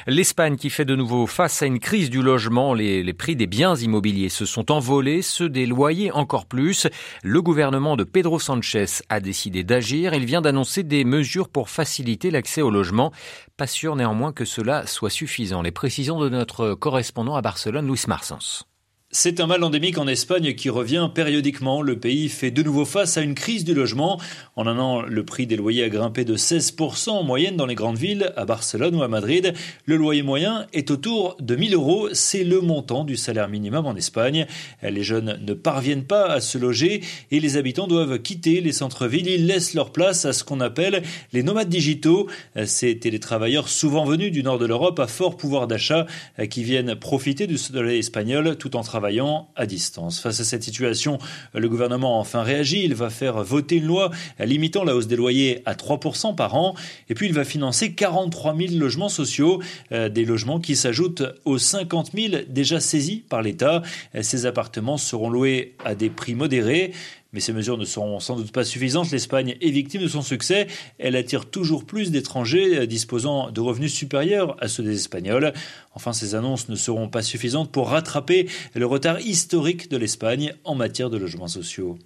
L'Espagne 0.06 0.56
qui 0.56 0.70
fait 0.70 0.84
de 0.84 0.96
nouveau 0.96 1.26
face 1.26 1.62
à 1.62 1.66
une 1.66 1.78
crise 1.78 2.10
du 2.10 2.22
logement, 2.22 2.74
les, 2.74 3.02
les, 3.02 3.12
prix 3.12 3.36
des 3.36 3.46
biens 3.46 3.76
immobiliers 3.76 4.28
se 4.28 4.46
sont 4.46 4.72
envolés, 4.72 5.22
ceux 5.22 5.48
des 5.48 5.66
loyers 5.66 6.10
encore 6.10 6.46
plus. 6.46 6.88
Le 7.22 7.42
gouvernement 7.42 7.96
de 7.96 8.04
Pedro 8.04 8.38
Sanchez 8.38 8.86
a 9.08 9.20
décidé 9.20 9.64
d'agir. 9.64 10.14
Il 10.14 10.24
vient 10.24 10.40
d'annoncer 10.40 10.82
des 10.82 11.04
mesures 11.04 11.48
pour 11.48 11.68
faciliter 11.68 12.30
l'accès 12.30 12.62
au 12.62 12.70
logement. 12.70 13.12
Pas 13.56 13.66
sûr 13.66 13.96
néanmoins 13.96 14.32
que 14.32 14.44
cela 14.44 14.86
soit 14.86 15.10
suffisant. 15.10 15.62
Les 15.62 15.70
précisions 15.70 16.20
de 16.20 16.28
notre 16.28 16.74
correspondant 16.74 17.36
à 17.36 17.42
Barcelone, 17.42 17.86
Luis 17.86 18.04
Marsens. 18.08 18.66
C'est 19.14 19.40
un 19.40 19.46
mal 19.46 19.62
endémique 19.62 19.98
en 19.98 20.06
Espagne 20.08 20.54
qui 20.54 20.70
revient 20.70 21.10
périodiquement. 21.14 21.82
Le 21.82 21.98
pays 21.98 22.30
fait 22.30 22.50
de 22.50 22.62
nouveau 22.62 22.86
face 22.86 23.18
à 23.18 23.20
une 23.20 23.34
crise 23.34 23.62
du 23.62 23.74
logement. 23.74 24.18
En 24.56 24.66
un 24.66 24.78
an, 24.78 25.02
le 25.02 25.22
prix 25.22 25.46
des 25.46 25.56
loyers 25.56 25.84
a 25.84 25.90
grimpé 25.90 26.24
de 26.24 26.34
16% 26.34 27.10
en 27.10 27.22
moyenne 27.22 27.56
dans 27.56 27.66
les 27.66 27.74
grandes 27.74 27.98
villes, 27.98 28.32
à 28.36 28.46
Barcelone 28.46 28.94
ou 28.94 29.02
à 29.02 29.08
Madrid. 29.08 29.52
Le 29.84 29.96
loyer 29.96 30.22
moyen 30.22 30.66
est 30.72 30.90
autour 30.90 31.36
de 31.40 31.54
1000 31.54 31.74
euros. 31.74 32.08
C'est 32.14 32.42
le 32.42 32.62
montant 32.62 33.04
du 33.04 33.18
salaire 33.18 33.50
minimum 33.50 33.84
en 33.84 33.94
Espagne. 33.96 34.46
Les 34.82 35.02
jeunes 35.04 35.38
ne 35.46 35.52
parviennent 35.52 36.06
pas 36.06 36.24
à 36.28 36.40
se 36.40 36.56
loger 36.56 37.02
et 37.30 37.38
les 37.38 37.58
habitants 37.58 37.88
doivent 37.88 38.18
quitter 38.18 38.62
les 38.62 38.72
centres-villes. 38.72 39.28
Ils 39.28 39.46
laissent 39.46 39.74
leur 39.74 39.92
place 39.92 40.24
à 40.24 40.32
ce 40.32 40.42
qu'on 40.42 40.60
appelle 40.60 41.02
les 41.34 41.42
nomades 41.42 41.68
digitaux. 41.68 42.30
Ces 42.64 42.98
télétravailleurs 42.98 43.68
souvent 43.68 44.06
venus 44.06 44.32
du 44.32 44.42
nord 44.42 44.58
de 44.58 44.64
l'Europe 44.64 44.98
à 45.00 45.06
fort 45.06 45.36
pouvoir 45.36 45.66
d'achat 45.66 46.06
qui 46.48 46.64
viennent 46.64 46.94
profiter 46.94 47.46
du 47.46 47.58
soleil 47.58 47.98
espagnol 47.98 48.56
tout 48.56 48.74
en 48.74 48.80
travaillant 48.80 49.01
travaillant 49.02 49.48
à 49.56 49.66
distance. 49.66 50.20
Face 50.20 50.38
à 50.38 50.44
cette 50.44 50.62
situation, 50.62 51.18
le 51.54 51.68
gouvernement 51.68 52.18
a 52.18 52.20
enfin 52.20 52.44
réagi. 52.44 52.84
Il 52.84 52.94
va 52.94 53.10
faire 53.10 53.42
voter 53.42 53.78
une 53.78 53.86
loi 53.86 54.12
limitant 54.38 54.84
la 54.84 54.94
hausse 54.94 55.08
des 55.08 55.16
loyers 55.16 55.60
à 55.66 55.74
3% 55.74 56.36
par 56.36 56.54
an. 56.54 56.76
Et 57.08 57.14
puis 57.14 57.26
il 57.26 57.32
va 57.32 57.42
financer 57.42 57.94
43 57.94 58.56
000 58.56 58.74
logements 58.74 59.08
sociaux, 59.08 59.60
euh, 59.90 60.08
des 60.08 60.24
logements 60.24 60.60
qui 60.60 60.76
s'ajoutent 60.76 61.24
aux 61.44 61.58
50 61.58 62.12
000 62.14 62.42
déjà 62.48 62.78
saisis 62.78 63.24
par 63.28 63.42
l'État. 63.42 63.82
Ces 64.20 64.46
appartements 64.46 64.98
seront 64.98 65.30
loués 65.30 65.74
à 65.84 65.96
des 65.96 66.08
prix 66.08 66.36
modérés. 66.36 66.92
Mais 67.32 67.40
ces 67.40 67.52
mesures 67.52 67.78
ne 67.78 67.84
seront 67.84 68.20
sans 68.20 68.36
doute 68.36 68.52
pas 68.52 68.64
suffisantes. 68.64 69.10
L'Espagne 69.10 69.56
est 69.60 69.70
victime 69.70 70.02
de 70.02 70.08
son 70.08 70.22
succès. 70.22 70.66
Elle 70.98 71.16
attire 71.16 71.46
toujours 71.46 71.84
plus 71.84 72.10
d'étrangers 72.10 72.78
euh, 72.78 72.86
disposant 72.86 73.50
de 73.50 73.60
revenus 73.60 73.94
supérieurs 73.94 74.56
à 74.60 74.68
ceux 74.68 74.82
des 74.82 74.96
Espagnols. 74.96 75.52
Enfin, 75.94 76.12
ces 76.12 76.34
annonces 76.34 76.68
ne 76.68 76.76
seront 76.76 77.08
pas 77.08 77.22
suffisantes 77.22 77.72
pour 77.72 77.88
rattraper 77.88 78.48
le 78.74 78.86
retard 78.86 79.20
historique 79.20 79.90
de 79.90 79.96
l'Espagne 79.96 80.54
en 80.64 80.74
matière 80.74 81.10
de 81.10 81.16
logements 81.16 81.48
sociaux. 81.48 81.98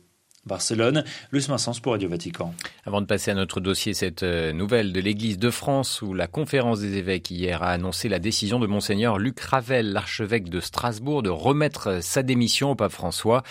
Barcelone, 0.46 1.02
Luc 1.32 1.48
Massens 1.48 1.80
pour 1.80 1.92
Radio 1.92 2.08
Vatican. 2.08 2.54
Avant 2.84 3.00
de 3.00 3.06
passer 3.06 3.32
à 3.32 3.34
notre 3.34 3.58
dossier, 3.58 3.94
cette 3.94 4.22
euh, 4.22 4.52
nouvelle 4.52 4.92
de 4.92 5.00
l'Église 5.00 5.38
de 5.38 5.50
France 5.50 6.02
où 6.02 6.14
la 6.14 6.28
conférence 6.28 6.78
des 6.78 6.98
évêques 6.98 7.32
hier 7.32 7.64
a 7.64 7.70
annoncé 7.70 8.08
la 8.08 8.20
décision 8.20 8.60
de 8.60 8.68
monseigneur 8.68 9.18
Luc 9.18 9.40
Ravel, 9.40 9.92
l'archevêque 9.92 10.48
de 10.48 10.60
Strasbourg, 10.60 11.24
de 11.24 11.30
remettre 11.30 11.98
sa 12.00 12.22
démission 12.22 12.70
au 12.70 12.74
pape 12.76 12.92
François. 12.92 13.42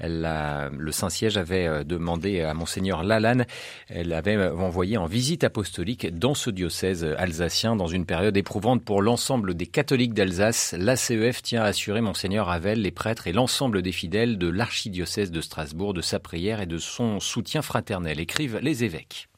le 0.00 0.90
Saint-Siège 0.90 1.36
avait 1.36 1.68
euh, 1.68 1.84
demandé 1.84 2.40
à 2.40 2.52
monseigneur 2.52 3.04
Lalanne, 3.04 3.46
elle 3.88 4.12
avait 4.12 4.36
euh, 4.36 4.56
envoyé 4.56 4.96
en 4.96 5.06
visite 5.06 5.44
apostolique 5.44 6.18
dans 6.18 6.34
ce 6.34 6.50
diocèse 6.50 7.04
alsacien 7.16 7.76
dans 7.76 7.86
une 7.86 8.06
période 8.06 8.36
éprouvante 8.36 8.84
pour 8.84 9.02
l'ensemble 9.02 9.54
des 9.54 9.66
catholiques 9.66 10.14
d'Alsace. 10.14 10.74
L'ACEF 10.76 11.42
tient 11.42 11.62
à 11.62 11.66
assurer 11.66 12.00
monseigneur 12.00 12.46
Ravel, 12.46 12.82
les 12.82 12.90
prêtres 12.90 13.28
et 13.28 13.32
l'ensemble 13.32 13.82
des 13.82 13.92
fidèles 13.92 14.36
de 14.36 14.48
l'archidiocèse 14.48 15.30
de 15.30 15.40
Strasbourg 15.40 15.94
de 15.94 16.00
sa 16.00 16.18
prière 16.18 16.39
et 16.48 16.66
de 16.66 16.78
son 16.78 17.20
soutien 17.20 17.62
fraternel, 17.62 18.18
écrivent 18.18 18.58
les 18.62 18.84
évêques. 18.84 19.28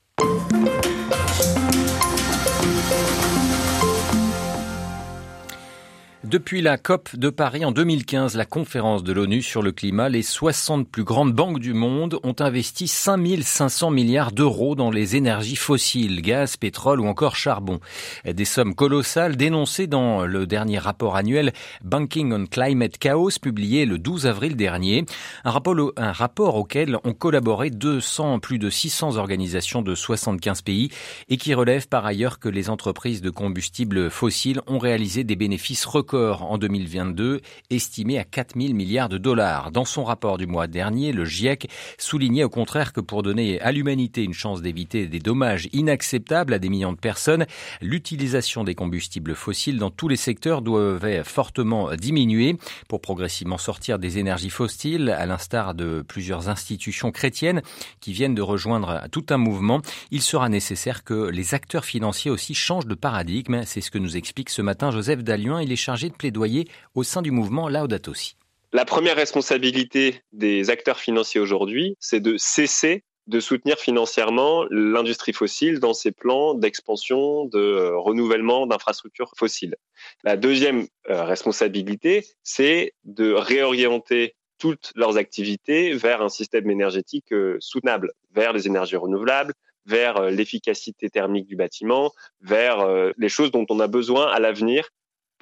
Depuis 6.32 6.62
la 6.62 6.78
COP 6.78 7.14
de 7.14 7.28
Paris 7.28 7.62
en 7.66 7.72
2015, 7.72 8.36
la 8.36 8.46
conférence 8.46 9.04
de 9.04 9.12
l'ONU 9.12 9.42
sur 9.42 9.60
le 9.60 9.70
climat, 9.70 10.08
les 10.08 10.22
60 10.22 10.88
plus 10.88 11.04
grandes 11.04 11.34
banques 11.34 11.58
du 11.58 11.74
monde 11.74 12.18
ont 12.22 12.34
investi 12.38 12.88
5500 12.88 13.90
milliards 13.90 14.32
d'euros 14.32 14.74
dans 14.74 14.90
les 14.90 15.14
énergies 15.14 15.56
fossiles, 15.56 16.22
gaz, 16.22 16.56
pétrole 16.56 17.00
ou 17.00 17.06
encore 17.06 17.36
charbon. 17.36 17.80
Des 18.24 18.46
sommes 18.46 18.74
colossales 18.74 19.36
dénoncées 19.36 19.86
dans 19.86 20.24
le 20.24 20.46
dernier 20.46 20.78
rapport 20.78 21.16
annuel 21.16 21.52
Banking 21.84 22.32
on 22.32 22.46
Climate 22.46 22.96
Chaos 22.96 23.38
publié 23.38 23.84
le 23.84 23.98
12 23.98 24.26
avril 24.26 24.56
dernier. 24.56 25.04
Un 25.44 25.50
rapport, 25.50 26.56
auquel 26.56 26.96
ont 27.04 27.12
collaboré 27.12 27.68
200, 27.68 28.38
plus 28.38 28.58
de 28.58 28.70
600 28.70 29.18
organisations 29.18 29.82
de 29.82 29.94
75 29.94 30.62
pays 30.62 30.88
et 31.28 31.36
qui 31.36 31.52
relève 31.52 31.88
par 31.88 32.06
ailleurs 32.06 32.38
que 32.38 32.48
les 32.48 32.70
entreprises 32.70 33.20
de 33.20 33.28
combustibles 33.28 34.08
fossiles 34.08 34.62
ont 34.66 34.78
réalisé 34.78 35.24
des 35.24 35.36
bénéfices 35.36 35.84
records 35.84 36.21
en 36.30 36.58
2022, 36.58 37.40
estimé 37.70 38.18
à 38.18 38.24
4 38.24 38.54
000 38.60 38.74
milliards 38.74 39.08
de 39.08 39.18
dollars. 39.18 39.70
Dans 39.70 39.84
son 39.84 40.04
rapport 40.04 40.38
du 40.38 40.46
mois 40.46 40.66
dernier, 40.66 41.12
le 41.12 41.24
GIEC 41.24 41.68
soulignait 41.98 42.44
au 42.44 42.48
contraire 42.48 42.92
que 42.92 43.00
pour 43.00 43.22
donner 43.22 43.60
à 43.60 43.72
l'humanité 43.72 44.22
une 44.22 44.32
chance 44.32 44.62
d'éviter 44.62 45.06
des 45.06 45.18
dommages 45.18 45.68
inacceptables 45.72 46.54
à 46.54 46.58
des 46.58 46.68
millions 46.68 46.92
de 46.92 46.98
personnes, 46.98 47.46
l'utilisation 47.80 48.64
des 48.64 48.74
combustibles 48.74 49.34
fossiles 49.34 49.78
dans 49.78 49.90
tous 49.90 50.08
les 50.08 50.16
secteurs 50.16 50.62
devait 50.62 51.24
fortement 51.24 51.94
diminuer 51.94 52.56
pour 52.88 53.00
progressivement 53.00 53.58
sortir 53.58 53.98
des 53.98 54.18
énergies 54.18 54.50
fossiles, 54.50 55.10
à 55.10 55.26
l'instar 55.26 55.74
de 55.74 56.04
plusieurs 56.06 56.48
institutions 56.48 57.10
chrétiennes 57.10 57.62
qui 58.00 58.12
viennent 58.12 58.34
de 58.34 58.42
rejoindre 58.42 59.02
tout 59.10 59.26
un 59.30 59.38
mouvement. 59.38 59.80
Il 60.10 60.22
sera 60.22 60.48
nécessaire 60.48 61.04
que 61.04 61.28
les 61.30 61.54
acteurs 61.54 61.84
financiers 61.84 62.30
aussi 62.30 62.54
changent 62.54 62.86
de 62.86 62.94
paradigme. 62.94 63.62
C'est 63.64 63.80
ce 63.80 63.90
que 63.90 63.98
nous 63.98 64.16
explique 64.16 64.50
ce 64.50 64.62
matin 64.62 64.90
Joseph 64.90 65.24
Dalluin. 65.24 65.62
Il 65.62 65.72
est 65.72 65.76
chargé 65.76 66.10
plaidoyer 66.12 66.68
au 66.94 67.02
sein 67.02 67.22
du 67.22 67.30
mouvement 67.30 67.68
Laudato 67.68 68.14
Si. 68.14 68.36
La 68.72 68.84
première 68.84 69.16
responsabilité 69.16 70.22
des 70.32 70.70
acteurs 70.70 70.98
financiers 70.98 71.40
aujourd'hui, 71.40 71.96
c'est 72.00 72.20
de 72.20 72.36
cesser 72.38 73.04
de 73.26 73.40
soutenir 73.40 73.78
financièrement 73.78 74.64
l'industrie 74.70 75.32
fossile 75.32 75.78
dans 75.78 75.94
ses 75.94 76.10
plans 76.10 76.54
d'expansion, 76.54 77.44
de 77.44 77.58
euh, 77.58 77.98
renouvellement 77.98 78.66
d'infrastructures 78.66 79.32
fossiles. 79.36 79.76
La 80.24 80.36
deuxième 80.36 80.86
euh, 81.08 81.22
responsabilité, 81.24 82.26
c'est 82.42 82.94
de 83.04 83.32
réorienter 83.32 84.34
toutes 84.58 84.92
leurs 84.96 85.16
activités 85.16 85.92
vers 85.94 86.22
un 86.22 86.28
système 86.28 86.70
énergétique 86.70 87.32
euh, 87.32 87.56
soutenable, 87.60 88.12
vers 88.32 88.52
les 88.52 88.66
énergies 88.66 88.96
renouvelables, 88.96 89.54
vers 89.86 90.30
l'efficacité 90.30 91.10
thermique 91.10 91.48
du 91.48 91.56
bâtiment, 91.56 92.12
vers 92.40 92.86
les 93.16 93.28
choses 93.28 93.50
dont 93.50 93.66
on 93.68 93.80
a 93.80 93.88
besoin 93.88 94.30
à 94.30 94.38
l'avenir 94.38 94.88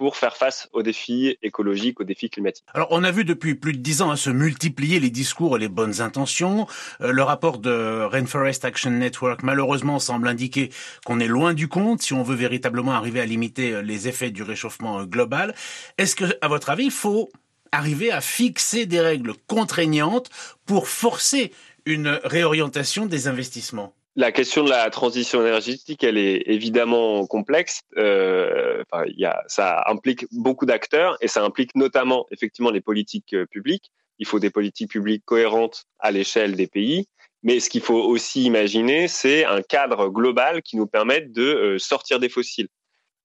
pour 0.01 0.17
faire 0.17 0.35
face 0.35 0.67
aux 0.73 0.83
défis 0.83 1.37
écologiques, 1.43 2.01
aux 2.01 2.05
défis 2.05 2.31
climatiques. 2.31 2.65
Alors, 2.73 2.89
on 2.91 3.05
a 3.05 3.11
vu 3.11 3.23
depuis 3.23 3.55
plus 3.55 3.75
de 3.75 3.81
dix 3.81 4.01
ans 4.01 4.11
hein, 4.11 4.17
se 4.17 4.31
multiplier 4.31 4.99
les 4.99 5.11
discours 5.11 5.59
et 5.59 5.61
les 5.61 5.69
bonnes 5.69 6.01
intentions. 6.01 6.67
Euh, 7.03 7.13
le 7.13 7.23
rapport 7.23 7.59
de 7.59 8.07
Rainforest 8.11 8.65
Action 8.65 8.93
Network, 8.93 9.43
malheureusement, 9.43 9.99
semble 9.99 10.27
indiquer 10.27 10.71
qu'on 11.05 11.21
est 11.21 11.27
loin 11.27 11.53
du 11.53 11.69
compte 11.69 12.01
si 12.01 12.15
on 12.15 12.23
veut 12.23 12.35
véritablement 12.35 12.93
arriver 12.93 13.21
à 13.21 13.27
limiter 13.27 13.75
euh, 13.75 13.83
les 13.83 14.09
effets 14.09 14.31
du 14.31 14.43
réchauffement 14.43 15.01
euh, 15.01 15.05
global. 15.05 15.55
Est-ce 15.99 16.17
que, 16.17 16.25
à 16.41 16.49
votre 16.49 16.71
avis, 16.71 16.85
il 16.85 16.91
faut 16.91 17.29
arriver 17.71 18.11
à 18.11 18.23
fixer 18.23 18.87
des 18.87 19.01
règles 19.01 19.35
contraignantes 19.49 20.31
pour 20.65 20.89
forcer 20.89 21.53
une 21.85 22.19
réorientation 22.25 23.05
des 23.05 23.29
investissements? 23.29 23.93
La 24.21 24.33
question 24.33 24.65
de 24.65 24.69
la 24.69 24.91
transition 24.91 25.41
énergétique, 25.41 26.05
elle 26.05 26.19
est 26.19 26.43
évidemment 26.47 27.27
complexe. 27.27 27.81
Euh, 27.97 28.85
enfin, 28.93 29.05
y 29.17 29.25
a, 29.25 29.43
ça 29.47 29.83
implique 29.87 30.27
beaucoup 30.31 30.67
d'acteurs 30.67 31.17
et 31.23 31.29
ça 31.29 31.43
implique 31.43 31.75
notamment 31.75 32.27
effectivement 32.31 32.71
les 32.71 32.83
politiques 32.83 33.33
euh, 33.33 33.47
publiques. 33.47 33.91
Il 34.19 34.27
faut 34.27 34.39
des 34.39 34.51
politiques 34.51 34.91
publiques 34.91 35.25
cohérentes 35.25 35.87
à 35.99 36.11
l'échelle 36.11 36.55
des 36.55 36.67
pays. 36.67 37.07
Mais 37.43 37.61
ce 37.61 37.71
qu'il 37.71 37.81
faut 37.81 38.03
aussi 38.03 38.45
imaginer, 38.45 39.09
c'est 39.09 39.47
un 39.47 39.63
cadre 39.63 40.09
global 40.09 40.61
qui 40.61 40.77
nous 40.77 40.87
permette 40.87 41.33
de 41.33 41.43
euh, 41.43 41.79
sortir 41.79 42.21
des 42.21 42.29
fossiles. 42.29 42.69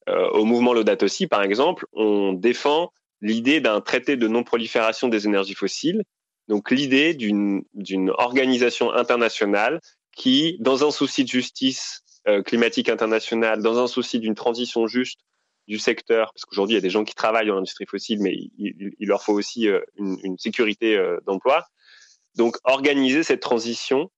Euh, 0.08 0.30
au 0.30 0.46
mouvement 0.46 0.72
Laudato 0.72 1.10
Si, 1.10 1.28
par 1.28 1.44
exemple, 1.44 1.86
on 1.92 2.32
défend 2.32 2.94
l'idée 3.20 3.60
d'un 3.60 3.82
traité 3.82 4.16
de 4.16 4.30
non-prolifération 4.30 5.10
des 5.10 5.25
énergies 5.25 5.56
fossiles. 5.56 6.04
Donc 6.48 6.72
l'idée 6.72 7.16
d'une 7.16 7.64
organisation 8.18 8.94
internationale 8.94 9.82
qui, 10.15 10.57
dans 10.60 10.88
un 10.88 10.91
souci 10.91 11.24
de 11.24 11.29
justice 11.29 12.03
euh, 12.27 12.41
climatique 12.41 12.89
internationale, 12.89 13.62
dans 13.62 13.77
un 13.77 13.88
souci 13.88 14.19
d'une 14.19 14.34
transition 14.34 14.88
juste 14.88 15.19
du 15.67 15.77
secteur, 15.77 16.31
parce 16.34 16.45
qu'aujourd'hui 16.45 16.74
il 16.74 16.77
y 16.77 16.79
a 16.79 16.81
des 16.81 16.89
gens 16.89 17.03
qui 17.03 17.15
travaillent 17.15 17.48
dans 17.48 17.55
l'industrie 17.55 17.86
fossile, 17.86 18.22
mais 18.22 18.34
il, 18.57 18.93
leur 19.00 19.22
faut 19.22 19.34
aussi 19.34 19.67
euh, 19.67 19.81
une, 19.98 20.38
sécurité 20.38 20.95
euh, 20.95 21.19
d'emploi. 21.25 21.65
Donc 22.36 22.57
organiser 22.63 23.24
cette 23.24 23.41
transition 23.41 24.10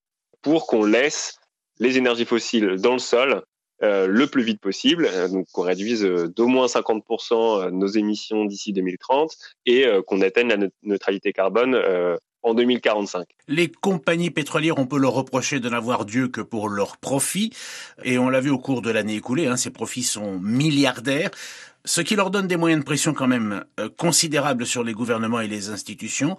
pour 0.41 0.67
qu'on 0.67 0.83
laisse 0.83 1.39
les 1.79 1.97
énergies 1.97 2.25
fossiles 2.25 2.75
dans 2.77 2.93
le 2.93 2.99
sol 2.99 3.43
euh, 3.83 4.07
le 4.07 4.27
plus 4.27 4.43
vite 4.43 4.59
possible, 4.59 5.09
donc 5.31 5.47
qu'on 5.51 5.63
réduise 5.63 6.03
d'au 6.03 6.47
moins 6.47 6.67
50% 6.67 7.69
nos 7.71 7.87
émissions 7.87 8.45
d'ici 8.45 8.73
2030 8.73 9.37
et 9.65 9.85
qu'on 10.05 10.21
atteigne 10.21 10.49
la 10.49 10.67
neutralité 10.83 11.33
carbone 11.33 11.75
en 12.43 12.53
2045. 12.53 13.27
Les 13.47 13.69
compagnies 13.69 14.31
pétrolières, 14.31 14.77
on 14.77 14.85
peut 14.85 14.97
leur 14.97 15.13
reprocher 15.13 15.59
de 15.59 15.69
n'avoir 15.69 16.05
Dieu 16.05 16.27
que 16.27 16.41
pour 16.41 16.69
leurs 16.69 16.97
profits, 16.97 17.51
et 18.03 18.17
on 18.17 18.29
l'a 18.29 18.39
vu 18.39 18.49
au 18.49 18.59
cours 18.59 18.81
de 18.81 18.89
l'année 18.89 19.15
écoulée, 19.15 19.47
hein, 19.47 19.57
ces 19.57 19.69
profits 19.69 20.03
sont 20.03 20.39
milliardaires, 20.39 21.31
ce 21.85 22.01
qui 22.01 22.15
leur 22.15 22.31
donne 22.31 22.47
des 22.47 22.57
moyens 22.57 22.81
de 22.81 22.85
pression 22.85 23.13
quand 23.13 23.27
même 23.27 23.63
euh, 23.79 23.89
considérables 23.97 24.65
sur 24.65 24.83
les 24.83 24.93
gouvernements 24.93 25.39
et 25.39 25.47
les 25.47 25.69
institutions. 25.69 26.37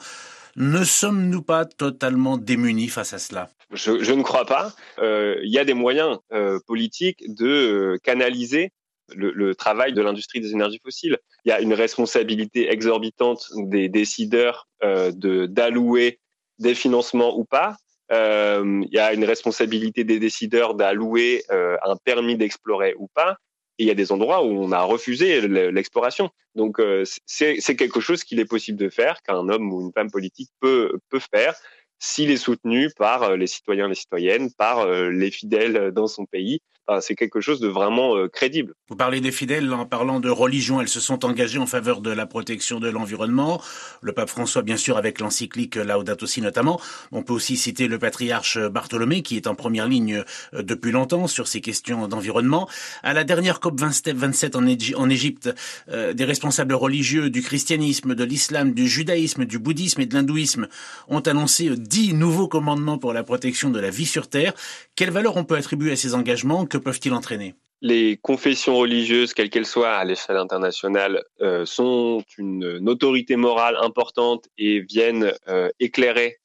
Ne 0.61 0.83
sommes-nous 0.83 1.43
pas 1.43 1.65
totalement 1.65 2.37
démunis 2.37 2.89
face 2.89 3.13
à 3.13 3.19
cela? 3.19 3.49
Je, 3.71 4.13
ne 4.13 4.23
crois 4.23 4.45
pas. 4.45 4.73
Euh, 4.99 5.39
il 5.45 5.53
y 5.53 5.59
a 5.59 5.65
des 5.65 5.75
moyens 5.75 6.19
euh, 6.33 6.59
politiques 6.67 7.23
de 7.33 7.97
canaliser 8.03 8.73
le, 9.15 9.55
travail 9.55 9.93
de 9.93 10.03
l'industrie 10.03 10.41
des 10.41 10.51
énergies 10.51 10.81
fossiles. 10.85 11.19
Il 11.45 11.51
y 11.51 11.53
a 11.53 11.61
une 11.61 11.75
responsabilité 11.75 12.73
exorbitante 12.73 13.47
des 13.57 13.89
décideurs 13.89 14.67
euh, 14.83 15.13
de 15.13 15.47
d'allouer 15.47 16.19
des 16.59 16.75
financements 16.75 17.39
ou 17.39 17.45
pas. 17.45 17.77
Euh, 18.11 18.83
il 18.85 18.93
y 18.93 18.99
a 18.99 19.13
une 19.13 19.25
responsabilité 19.25 20.03
des 20.03 20.19
décideurs 20.19 20.75
d'allouer 20.75 21.45
euh, 21.53 21.77
un 21.85 21.97
permis 21.97 22.37
d'explorer 22.37 22.95
ou 22.99 23.07
pas. 23.15 23.37
Il 23.79 23.87
y 23.87 23.91
a 23.91 23.95
des 23.95 24.13
endroits 24.13 24.45
où 24.45 24.51
on 24.51 24.73
a 24.73 24.83
refusé 24.83 25.47
l'exploration. 25.49 26.31
Donc 26.55 26.81
euh, 26.81 27.05
c'est 27.27 27.77
quelque 27.77 28.01
chose 28.01 28.25
qu'il 28.25 28.41
est 28.41 28.45
possible 28.45 28.79
de 28.79 28.89
faire, 28.89 29.23
qu'un 29.23 29.49
homme 29.49 29.73
ou 29.73 29.81
une 29.81 29.93
femme 29.93 30.11
politique 30.11 30.51
peut 30.61 30.99
peut 31.09 31.21
faire 31.21 31.55
s'il 32.01 32.31
est 32.31 32.37
soutenu 32.37 32.91
par 32.97 33.23
euh, 33.23 33.37
les 33.37 33.47
citoyens 33.47 33.89
les 33.89 33.95
citoyennes, 33.95 34.51
par 34.53 34.87
les 34.89 35.31
fidèles 35.31 35.93
dans 35.93 36.07
son 36.07 36.27
pays 36.27 36.61
c'est 37.01 37.15
quelque 37.15 37.41
chose 37.41 37.61
de 37.61 37.69
vraiment 37.69 38.17
euh, 38.17 38.29
crédible. 38.29 38.75
Vous 38.89 38.97
parlez 38.97 39.21
des 39.21 39.33
fidèles 39.33 39.73
en 39.73 39.85
parlant 39.85 40.21
de 40.21 40.31
religion, 40.31 40.81
elles 40.81 40.89
se 40.89 41.01
sont 41.01 41.25
engagées 41.25 41.59
en 41.59 41.67
faveur 41.67 42.01
de 42.01 42.11
la 42.11 42.27
protection 42.27 42.81
de 42.81 42.89
l'environnement. 42.89 43.61
Le 44.01 44.13
pape 44.13 44.31
François, 44.31 44.63
bien 44.63 44.77
sûr, 44.77 44.97
avec 44.97 45.21
l'encyclique 45.21 45.77
Laudato 45.77 46.27
Si 46.27 46.41
notamment. 46.41 46.81
On 47.13 47.23
peut 47.23 47.35
aussi 47.35 47.57
citer 47.57 47.89
le 47.89 47.99
patriarche 47.99 48.59
Bartholomé, 48.59 49.23
qui 49.23 49.37
est 49.37 49.47
en 49.47 49.55
première 49.55 49.87
ligne 49.87 50.25
euh, 50.55 50.63
depuis 50.63 50.91
longtemps 50.91 51.27
sur 51.27 51.47
ces 51.47 51.61
questions 51.61 52.09
d'environnement. 52.09 52.69
À 53.03 53.13
la 53.13 53.25
dernière 53.25 53.61
COP 53.61 53.79
27 53.79 54.57
en 54.97 55.11
Égypte, 55.11 55.51
euh, 55.91 56.15
des 56.15 56.25
responsables 56.25 56.75
religieux 56.75 57.29
du 57.29 57.43
christianisme, 57.43 58.15
de 58.15 58.25
l'islam, 58.25 58.73
du 58.73 58.89
judaïsme, 58.89 59.45
du 59.45 59.59
bouddhisme 59.59 60.01
et 60.01 60.07
de 60.07 60.15
l'hindouisme 60.15 60.69
ont 61.09 61.21
annoncé 61.21 61.71
dix 61.77 62.15
nouveaux 62.15 62.49
commandements 62.49 62.99
pour 62.99 63.13
la 63.13 63.23
protection 63.23 63.71
de 63.71 63.81
la 63.81 63.91
vie 63.91 64.07
sur 64.07 64.29
Terre. 64.29 64.55
Quelle 64.97 65.11
valeur 65.11 65.37
on 65.37 65.45
peut 65.45 65.57
attribuer 65.57 65.93
à 65.93 65.97
ces 65.97 66.15
engagements? 66.15 66.67
Peuvent-ils 66.81 67.13
entraîner? 67.13 67.55
Les 67.81 68.17
confessions 68.17 68.77
religieuses, 68.77 69.35
quelles 69.35 69.51
qu'elles 69.51 69.67
soient 69.67 69.95
à 69.95 70.05
l'échelle 70.05 70.37
internationale, 70.37 71.23
euh, 71.41 71.65
sont 71.65 72.25
une, 72.37 72.89
autorité 72.89 73.37
morale 73.37 73.77
importante 73.81 74.49
et 74.59 74.81
viennent 74.81 75.33
euh, 75.49 75.71
éclairer 75.79 76.39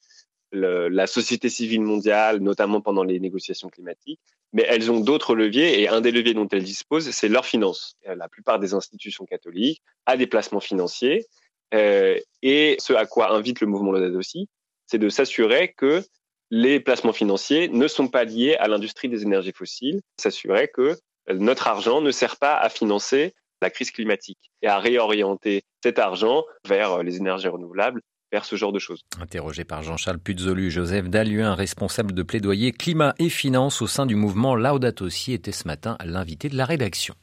la 0.52 1.08
société 1.08 1.48
civile 1.48 1.80
mondiale, 1.80 2.38
notamment 2.38 2.80
pendant 2.80 3.02
les 3.02 3.18
négociations 3.18 3.68
climatiques. 3.68 4.20
Mais 4.52 4.64
elles 4.68 4.88
ont 4.88 5.00
d'autres 5.00 5.34
leviers 5.34 5.80
et 5.80 5.88
un 5.88 6.00
des 6.00 6.12
leviers 6.12 6.32
dont 6.32 6.46
elles 6.46 6.62
disposent, 6.62 7.10
c'est 7.10 7.28
leurs 7.28 7.44
finances. 7.44 7.96
La 8.06 8.28
plupart 8.28 8.60
des 8.60 8.72
institutions 8.72 9.24
catholiques 9.24 9.82
a 10.06 10.16
des 10.16 10.28
placements 10.28 10.60
financiers 10.60 11.26
euh, 11.74 12.18
et 12.42 12.76
ce 12.78 12.92
à 12.92 13.06
quoi 13.06 13.32
invite 13.32 13.60
le 13.60 13.66
mouvement 13.66 13.92
Laudato 13.92 14.18
aussi, 14.18 14.48
c'est 14.86 14.98
de 14.98 15.08
s'assurer 15.08 15.74
que 15.76 16.04
les 16.50 16.80
placements 16.80 17.12
financiers 17.12 17.68
ne 17.68 17.88
sont 17.88 18.08
pas 18.08 18.24
liés 18.24 18.56
à 18.56 18.68
l'industrie 18.68 19.08
des 19.08 19.22
énergies 19.22 19.52
fossiles, 19.52 20.00
s'assurer 20.20 20.68
que 20.68 20.96
notre 21.32 21.68
argent 21.68 22.00
ne 22.00 22.10
sert 22.10 22.36
pas 22.36 22.56
à 22.56 22.68
financer 22.68 23.34
la 23.62 23.70
crise 23.70 23.90
climatique 23.90 24.50
et 24.62 24.68
à 24.68 24.78
réorienter 24.78 25.62
cet 25.82 25.98
argent 25.98 26.44
vers 26.66 27.02
les 27.02 27.16
énergies 27.16 27.48
renouvelables 27.48 28.02
vers 28.30 28.44
ce 28.44 28.56
genre 28.56 28.72
de 28.72 28.78
choses. 28.78 29.00
Interrogé 29.20 29.64
par 29.64 29.82
Jean-Charles 29.82 30.18
Puzolu, 30.18 30.70
Joseph 30.70 31.08
Dalluin, 31.08 31.54
responsable 31.54 32.12
de 32.12 32.22
plaidoyer 32.22 32.72
climat 32.72 33.14
et 33.18 33.28
finances 33.28 33.80
au 33.80 33.86
sein 33.86 34.06
du 34.06 34.16
mouvement 34.16 34.56
Laudato 34.56 35.08
Si, 35.08 35.32
était 35.32 35.52
ce 35.52 35.68
matin 35.68 35.96
l'invité 36.04 36.48
de 36.48 36.56
la 36.56 36.64
rédaction. 36.64 37.14